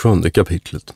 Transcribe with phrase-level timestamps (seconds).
[0.00, 0.94] Sjunde kapitlet.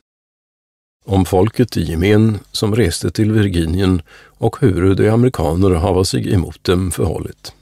[1.04, 4.02] Om folket i gemen som reste till Virginien
[4.38, 7.52] och huru de amerikaner hava sig emot dem förhållit.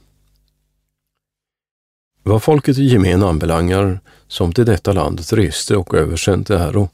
[2.22, 6.88] Vad folket i gemen anbelangar, som till detta landet reste och översände äro,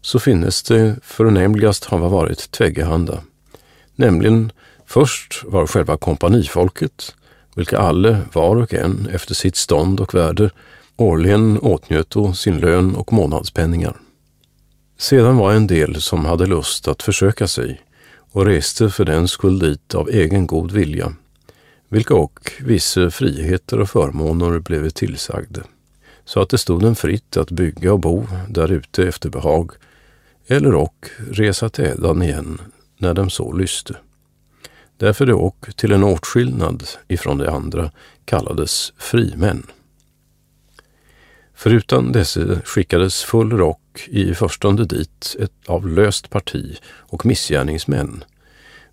[0.00, 3.22] så finnes det förnämligast hava varit tväggehanda.
[3.94, 4.52] Nämligen
[4.86, 7.14] först var själva kompanifolket,
[7.54, 10.50] vilka alle var och en efter sitt stånd och värde
[10.96, 13.96] årligen åtnjöto sin lön och månadspenningar.
[14.98, 17.82] Sedan var en del som hade lust att försöka sig
[18.32, 21.12] och reste för den skull dit av egen god vilja,
[21.88, 25.62] vilka och vissa friheter och förmåner blev tillsagda,
[26.24, 29.72] så att det stod en fritt att bygga och bo där ute efter behag,
[30.46, 32.60] eller och resa tädan igen
[32.98, 33.96] när de så lyste.
[34.96, 37.90] Därför det och till en åtskillnad ifrån de andra
[38.24, 39.66] kallades frimän.
[41.56, 48.24] Förutan dessa skickades full rock i förstone dit ett av löst parti och missgärningsmän,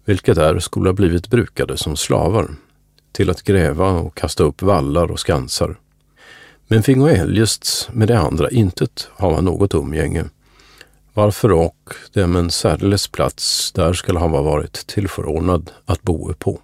[0.05, 2.47] vilka där skulle ha blivit brukade som slavar,
[3.11, 5.79] till att gräva och kasta upp vallar och skansar.
[6.67, 10.25] Men fingo eljest med de andra intet hava något umgänge,
[11.13, 16.59] varför och dem en särdeles plats där skulle ha varit tillförordnad att bo på.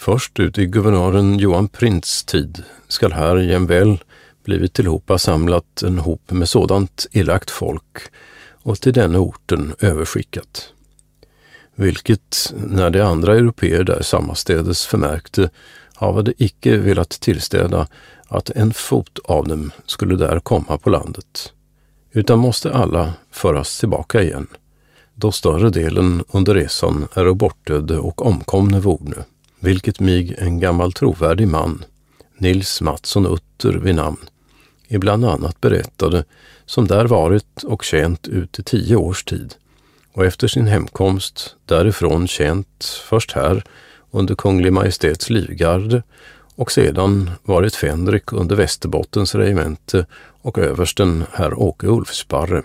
[0.00, 3.98] Först ut i guvernören Johan Prints tid skall här jämväl
[4.44, 7.98] blivit tillhopa samlat en hop med sådant elakt folk
[8.62, 10.72] och till denna orten överskickat.
[11.74, 15.50] Vilket, när de andra europeer där sammastädes förmärkte,
[15.94, 17.86] havade icke velat tillstäda
[18.28, 21.52] att en fot av dem skulle där komma på landet,
[22.12, 24.46] utan måste alla föras tillbaka igen,
[25.14, 29.24] då större delen under resan är bortödde och omkomne vorne
[29.60, 31.84] vilket mig en gammal trovärdig man,
[32.38, 34.20] Nils Mattsson Utter vid namn,
[34.88, 36.24] ibland annat berättade,
[36.66, 39.54] som där varit och tjänt ut i tio års tid
[40.12, 43.62] och efter sin hemkomst därifrån tjänt först här
[44.10, 46.02] under Kunglig Majestäts livgarde
[46.54, 50.06] och sedan varit fänrik under Västerbottens regemente
[50.42, 52.62] och översten herr Åke Ulfsparre,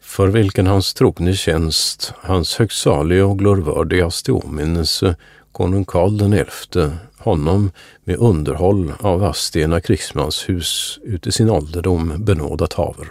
[0.00, 5.16] för vilken hans trogne tjänst, hans högtsaliga och glorvördigaste åminnelse
[5.52, 7.70] konung Karl XI, honom
[8.04, 13.08] med underhåll av Vadstena krigsmanshus ute sin ålderdom benådat haver.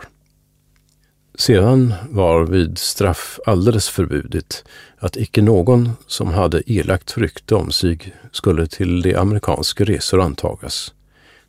[1.35, 4.63] Sedan var vid straff alldeles förbjudet
[4.97, 10.94] att icke någon som hade elakt rykte om sig skulle till de amerikanska resor antagas.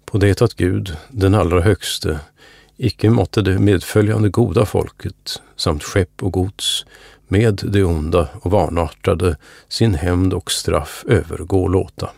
[0.05, 2.21] På det att Gud, den allra högste,
[2.77, 6.87] icke måtte det medföljande goda folket samt skepp och gods
[7.33, 9.37] med det onda och vanartade
[9.69, 12.11] sin hämnd och straff övergå låta.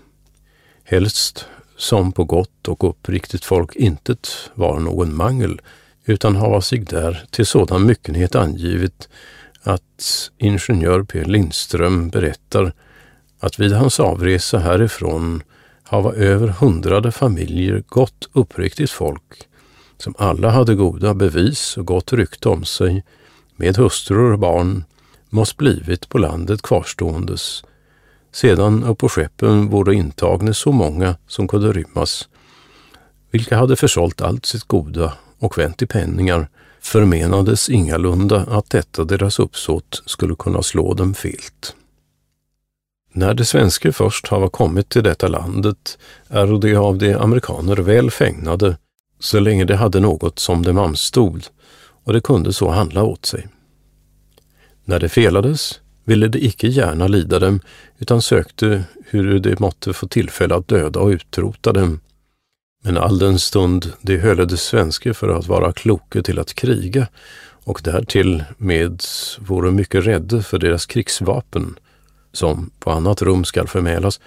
[0.84, 5.60] Helst som på gott och uppriktigt folk intet var någon mangel,
[6.04, 9.08] utan hava sig där till sådan myckenhet angivit
[9.62, 11.24] att ingenjör P.
[11.24, 12.72] Lindström berättar
[13.40, 15.42] att vid hans avresa härifrån
[15.82, 19.48] hava över hundrade familjer gott uppriktigt folk,
[19.98, 23.04] som alla hade goda bevis och gott rykte om sig,
[23.56, 24.84] med hustrur och barn,
[25.34, 27.64] måst blivit på landet kvarståendes,
[28.32, 32.28] sedan upp på skeppen vore intagne så många som kunde rymmas,
[33.30, 36.48] vilka hade försålt allt sitt goda och vänt i penningar,
[36.80, 41.76] förmenades ingalunda att detta deras uppsåt skulle kunna slå dem felt.
[43.12, 48.10] När de svenske först hava kommit till detta landet är de av de amerikaner väl
[48.10, 48.76] fägnade,
[49.18, 51.46] så länge de hade något som dem anstod,
[52.04, 53.48] och de kunde så handla åt sig.
[54.84, 57.60] När det felades ville de icke gärna lida dem,
[57.98, 62.00] utan sökte hur de måtte få tillfälle att döda och utrota dem.
[62.84, 67.06] Men all den stund de höll de svenske för att vara kloke till att kriga
[67.64, 69.02] och därtill med
[69.38, 71.78] vore mycket rädde för deras krigsvapen,
[72.32, 74.20] som på annat rum skall förmälas,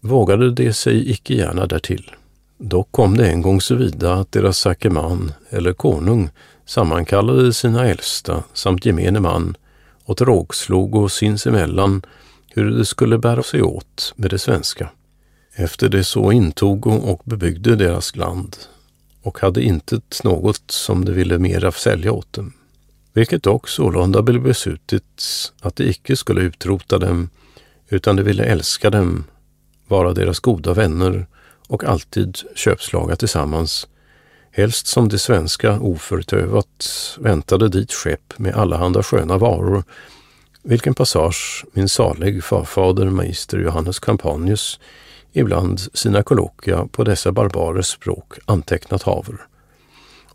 [0.00, 2.10] vågade de sig icke gärna därtill.
[2.58, 6.30] Dock kom det en gång så vida att deras sakeman, eller konung,
[6.66, 9.56] sammankallade sina äldsta samt gemene man
[10.10, 12.02] och rågslog och sinsemellan
[12.48, 14.90] hur det skulle bära sig åt med det svenska.
[15.54, 18.56] Efter det så intog och bebyggde deras land
[19.22, 22.52] och hade intet något som de ville mera sälja åt dem.
[23.12, 25.22] Vilket dock sålunda blev beslutet
[25.60, 27.30] att de icke skulle utrota dem,
[27.88, 29.24] utan de ville älska dem,
[29.88, 31.26] vara deras goda vänner
[31.68, 33.88] och alltid köpslaga tillsammans
[34.52, 39.84] helst som de svenska oförtövat väntade dit skepp med allehanda sköna varor,
[40.62, 44.80] vilken passage min salig farfader magister Johannes Campanius
[45.32, 49.36] ibland sina kolokia på dessa barbarers språk antecknat haver.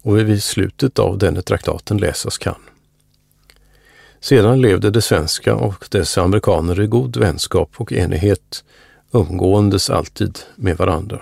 [0.02, 2.62] och vid slutet av denna traktaten läsas kan.
[4.20, 8.64] Sedan levde de svenska och dessa amerikaner i god vänskap och enighet,
[9.12, 11.22] umgåendes alltid med varandra.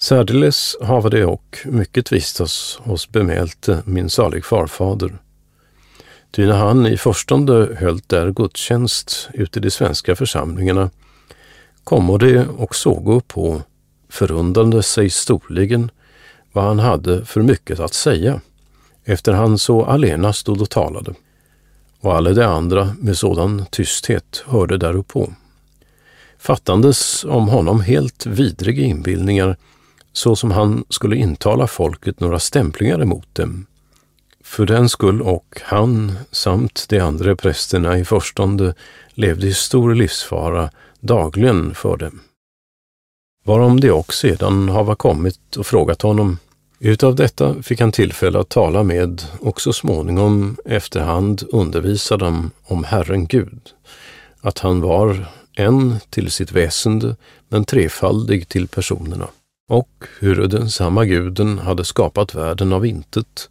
[0.00, 5.18] Särdeles hava det och mycket vistas hos bemälte min salig farfader.
[6.30, 10.90] Ty när han i förstone höll där gudstjänst ute i de svenska församlingarna,
[11.84, 13.62] kommer det och sågo på,
[14.08, 15.90] förundrande sig storligen
[16.52, 18.40] vad han hade för mycket att säga,
[19.04, 21.14] efter han så alena stod och talade,
[22.00, 25.32] och alla de andra med sådan tysthet hörde däruppå.
[26.38, 29.56] Fattandes om honom helt vidriga inbildningar
[30.18, 33.66] så som han skulle intala folket några stämplingar emot dem.
[34.44, 38.74] För den skull och han samt de andra prästerna i förstånde
[39.10, 40.70] levde i stor livsfara
[41.00, 42.20] dagligen för dem.
[43.44, 46.38] Varom de också sedan hava kommit och frågat honom.
[46.78, 52.84] Utav detta fick han tillfälle att tala med och så småningom efterhand undervisa dem om
[52.84, 53.60] Herren Gud,
[54.40, 57.16] att han var en till sitt väsende
[57.48, 59.28] men trefaldig till personerna
[59.68, 63.50] och hur den samma guden hade skapat världen av intet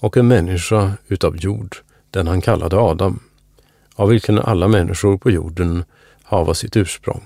[0.00, 1.76] och en människa utav jord,
[2.10, 3.20] den han kallade Adam,
[3.94, 5.84] av vilken alla människor på jorden
[6.22, 7.22] hava sitt ursprung.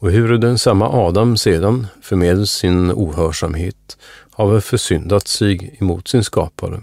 [0.00, 3.98] Och hur den samma Adam sedan, förmed sin ohörsamhet,
[4.30, 6.82] hava försyndat sig emot sin skapare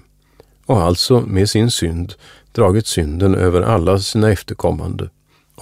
[0.65, 2.13] och alltså med sin synd
[2.51, 5.09] dragit synden över alla sina efterkommande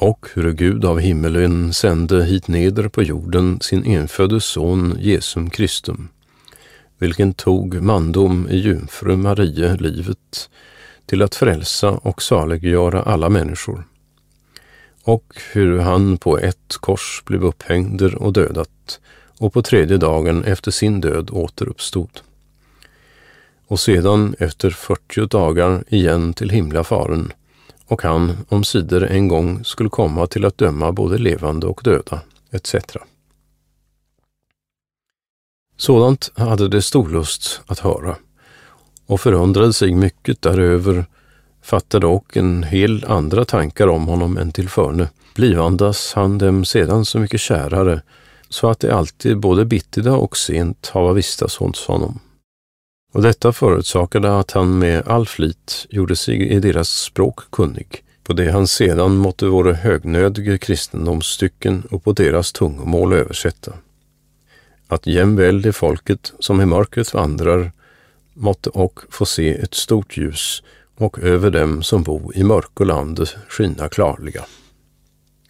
[0.01, 6.09] och hur Gud av himmelen sände hit neder på jorden sin enfödde son Jesum Kristum,
[6.97, 10.49] vilken tog mandom i jungfru Marie livet
[11.05, 13.83] till att frälsa och saliggöra alla människor.
[15.03, 18.99] Och hur han på ett kors blev upphängd och dödat
[19.39, 22.21] och på tredje dagen efter sin död återuppstod.
[23.67, 27.31] Och sedan efter fyrtio dagar igen till himlafaren
[27.91, 32.21] och han omsider en gång skulle komma till att döma både levande och döda,
[32.51, 32.75] etc.
[35.77, 38.15] Sådant hade de stor lust att höra
[39.05, 41.05] och förundrade sig mycket däröver,
[41.61, 47.19] fattade och en hel andra tankar om honom än tillförne, blivandas han dem sedan så
[47.19, 48.01] mycket kärare,
[48.49, 52.19] så att de alltid både bittida och sent hava vistas hos honom
[53.11, 58.33] och detta förorsakade att han med all flit gjorde sig i deras språk kunnig, på
[58.33, 63.73] det han sedan måtte våra högnödiga kristendomsstycken och på deras tungomål översätta.
[64.87, 67.71] Att jämväl det folket som i mörkret vandrar
[68.33, 70.63] måtte och få se ett stort ljus
[70.95, 74.45] och över dem som bo i mörkolandet skina klarliga.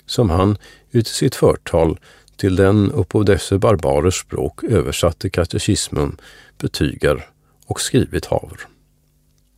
[0.05, 0.57] Som han
[0.91, 1.99] uti sitt förtal
[2.35, 6.17] till den uppå dessa barbarers språk översatte katekismen
[6.57, 7.27] betygar
[7.71, 8.59] och skrivit haver.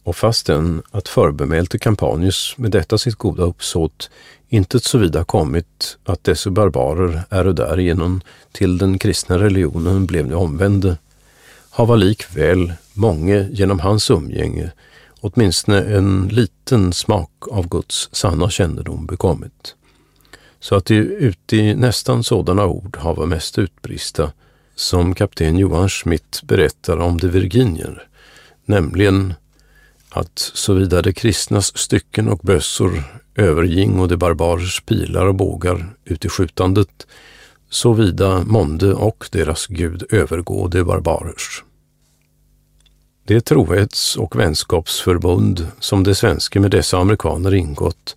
[0.04, 4.10] Och fastän att förbemälte Campanius med detta sitt goda uppsåt
[4.50, 8.22] intet såvida kommit att dessa barbarer är och därigenom
[8.52, 10.98] till den kristna religionen blev de omvände,
[11.70, 14.72] hava likväl många genom hans umgänge
[15.24, 19.76] åtminstone en liten smak av Guds sanna kännedom bekommit.
[20.60, 24.32] Så att de uti nästan sådana ord hava mest utbrista
[24.84, 28.08] som kapten Johan Schmidt berättar om de Virginier,
[28.66, 29.34] nämligen
[30.10, 33.04] att såvida de kristnas stycken och bössor
[33.36, 37.08] överging och de barbarers pilar och bågar ut i skjutandet,
[37.70, 41.64] såvida månde och deras gud övergå de barbarers.
[43.26, 48.16] Det trohets och vänskapsförbund som de svenska med dessa amerikaner ingått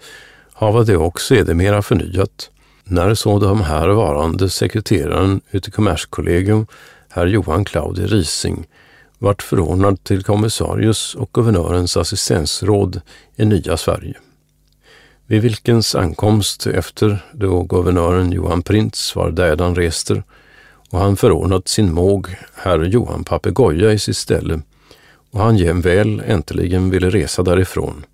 [0.52, 2.50] hava de också sedermera förnyat
[2.88, 6.66] när så de här varande sekreteraren ute Kommerskollegium,
[7.08, 8.66] herr Johan Claudi Rising,
[9.18, 13.00] vart förordnad till kommissarius och guvernörens assistensråd
[13.36, 14.14] i nya Sverige.
[15.26, 20.22] Vid vilkens ankomst efter då guvernören Johan Printz var dädan rester
[20.90, 24.60] och han förordnat sin måg, herr Johan Papegoja, i sitt ställe
[25.30, 28.04] och han jämväl äntligen ville resa därifrån.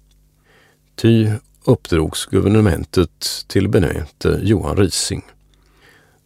[0.97, 1.31] Ty
[1.65, 5.23] uppdrogs guvernementet till benämnte Johan Rising.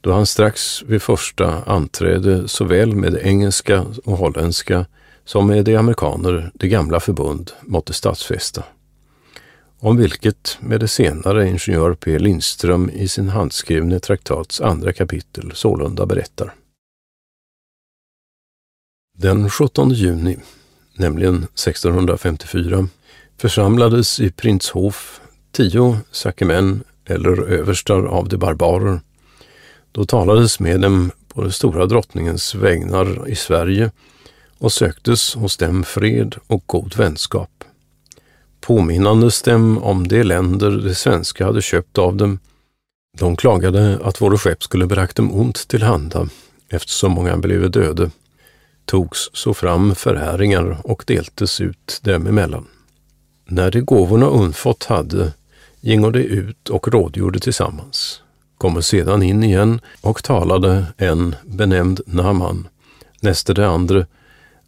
[0.00, 4.86] Då han strax vid första anträde såväl med engelska och holländska
[5.24, 8.64] som med de amerikaner det gamla förbund måtte statsfästa.
[9.78, 12.18] Om vilket med det senare ingenjör P.
[12.18, 16.54] Lindström i sin handskrivne traktats andra kapitel sålunda berättar.
[19.18, 20.36] Den 17 juni,
[20.94, 22.88] nämligen 1654,
[23.36, 25.20] församlades i Prinshof
[25.56, 29.00] tio sakemän eller överstar av de barbarer.
[29.92, 33.90] Då talades med dem på den stora drottningens vägnar i Sverige
[34.58, 37.64] och söktes hos dem fred och god vänskap.
[38.60, 42.38] Påminnandes dem om de länder de svenska hade köpt av dem.
[43.18, 46.28] De klagade att våra skepp skulle bragt dem ont tillhanda
[46.68, 48.10] eftersom många blev döde,
[48.84, 52.66] togs så fram förhäringar och deltes ut dem emellan.
[53.48, 55.32] När de gåvorna undfått hade,
[55.86, 58.22] gingo de ut och rådgjorde tillsammans,
[58.58, 62.68] kommer sedan in igen och talade en benämnd Naman,
[63.20, 64.06] näste det andra,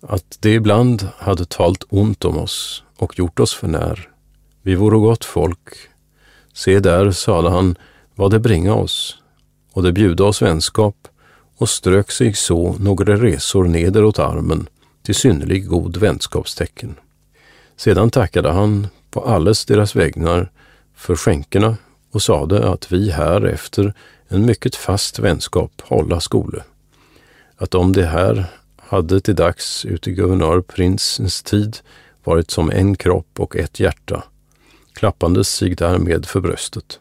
[0.00, 4.08] att de ibland hade talt ont om oss och gjort oss för när.
[4.62, 5.75] Vi vore gott folk.
[6.52, 7.76] Se där, sade han,
[8.14, 9.18] vad det bringa oss,
[9.72, 11.08] och det bjuda oss vänskap
[11.56, 14.68] och strök sig så några resor nederåt armen
[15.02, 16.94] till synnerlig god vänskapstecken.
[17.76, 20.50] Sedan tackade han på alles deras vägnar
[20.99, 21.76] för skänkerna
[22.11, 23.95] och sade att vi här efter
[24.28, 26.62] en mycket fast vänskap hålla skole.
[27.57, 28.45] Att om det här
[28.76, 31.78] hade till dags uti guvernör prinsens tid
[32.25, 34.25] varit som en kropp och ett hjärta,
[34.93, 37.00] klappandes sig därmed för bröstet.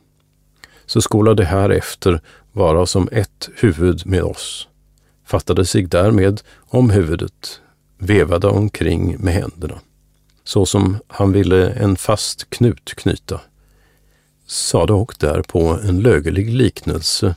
[0.86, 4.68] Så skola det här efter vara som ett huvud med oss,
[5.26, 7.62] fattade sig därmed om huvudet,
[7.98, 9.80] vevade omkring med händerna,
[10.44, 13.42] så som han ville en fast knut knyta,
[14.48, 17.36] sade och därpå en lögelig liknelse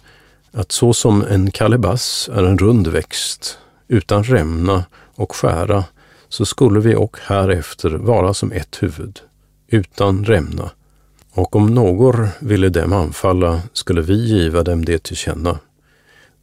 [0.53, 5.85] att så som en kalebass är en rund växt, utan rämna och skära,
[6.29, 9.21] så skulle vi och härefter vara som ett huvud,
[9.69, 10.71] utan rämna
[11.33, 15.59] och om någon ville dem anfalla skulle vi giva dem det till känna.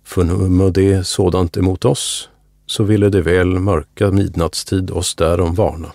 [0.04, 2.30] Förnummer det sådant emot oss,
[2.66, 5.92] så ville det väl mörka midnattstid oss därom varna.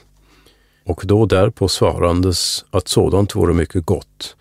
[0.87, 4.37] Och då därpå svarandes att sådant vore mycket gott,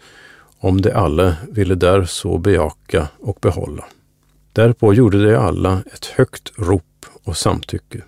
[0.61, 3.85] om de alla ville där så bejaka och behålla.
[4.53, 8.03] Därpå gjorde de alla ett högt rop och samtycke.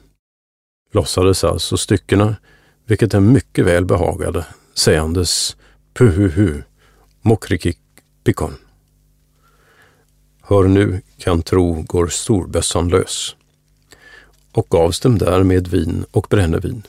[0.91, 2.35] Lossades alltså styckena,
[2.85, 5.57] vilket är mycket väl behagade, sägandes
[5.93, 6.61] Puhuhu,
[7.21, 7.79] mokrikik
[8.23, 8.53] pikon.
[10.41, 13.35] Hör nu, kan tro, går storbössan lös.
[14.51, 16.83] Och gavs dem där med vin och brännevin.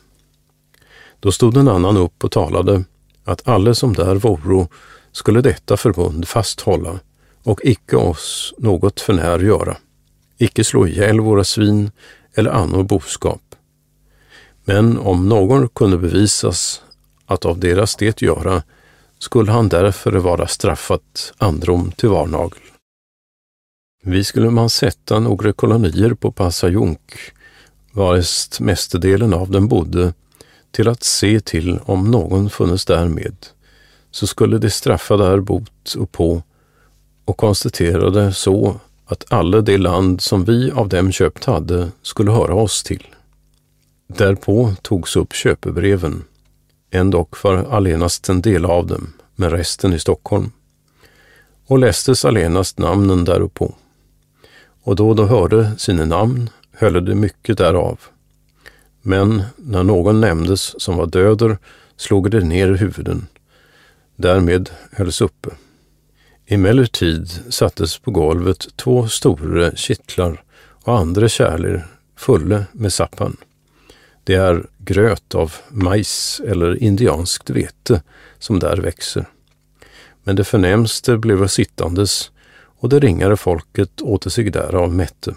[1.21, 2.85] Då stod en annan upp och talade
[3.25, 4.69] att alle som där voro
[5.15, 7.01] skulle detta förbund fasthålla
[7.43, 9.77] och icke oss något förnär göra,
[10.39, 11.91] icke slå ihjäl våra svin
[12.35, 13.55] eller annor boskap.
[14.65, 16.83] Men om någon kunde bevisas
[17.27, 18.63] att av deras det göra
[19.19, 22.63] skulle han därför vara straffat androm till varnagel.
[24.03, 27.15] Vi skulle man sätta några kolonier på Passajunk,
[27.93, 30.13] varest mestadelen av dem bodde,
[30.71, 33.37] till att se till om någon funnes därmed,
[34.15, 36.43] så skulle de straffa där bot och på
[37.25, 42.55] och konstaterade så att alla det land som vi av dem köpt hade skulle höra
[42.55, 43.07] oss till.
[44.07, 46.25] Därpå togs upp köpebreven
[47.11, 50.53] dock för allenast en del av dem, med resten i Stockholm.
[51.67, 53.75] Och lästes allenast namnen däruppå.
[54.83, 58.01] Och då de hörde sina namn höll de mycket därav.
[59.03, 61.59] Men när någon nämndes som var döder
[61.97, 63.27] slog de ner huvuden.
[64.17, 65.51] Därmed hölls uppe.
[66.47, 70.43] Emellertid sattes på golvet två stora kittlar
[70.85, 73.37] och andra kärler fulla med sappan.
[74.25, 78.03] Det är gröt av majs eller indianskt vete
[78.39, 79.27] som där växer.
[80.23, 82.31] Men det förnämste blev sittandes
[82.79, 85.35] och det ringare folket åter sig därav mätte.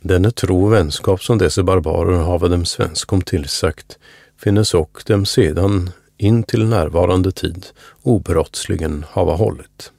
[0.00, 3.98] Denne tro och vänskap som dessa barbarer hava dem svenskom tillsagt
[4.36, 7.66] finnes och dem sedan in till närvarande tid
[8.02, 9.92] obrottsligen hava hållit.